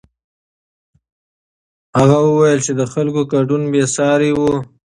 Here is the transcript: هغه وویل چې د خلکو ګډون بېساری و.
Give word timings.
هغه 1.99 2.17
وویل 2.27 2.59
چې 2.65 2.71
د 2.79 2.81
خلکو 2.93 3.21
ګډون 3.33 3.61
بېساری 3.71 4.31
و. 4.35 4.39